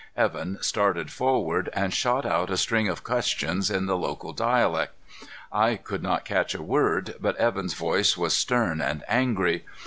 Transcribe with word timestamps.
Evan 0.17 0.57
started 0.63 1.11
forward 1.11 1.69
and 1.73 1.93
shot 1.93 2.25
out 2.25 2.49
a 2.49 2.57
string 2.57 2.87
of 2.89 3.03
questions 3.03 3.69
in 3.69 3.85
the 3.85 3.95
local 3.95 4.33
dialect. 4.33 4.95
I 5.51 5.75
could 5.75 6.01
not 6.01 6.25
catch 6.25 6.55
a 6.55 6.63
word, 6.63 7.13
but 7.19 7.35
Evan's 7.35 7.75
voice 7.75 8.17
was 8.17 8.35
stern 8.35 8.81
and 8.81 9.03
angry. 9.07 9.63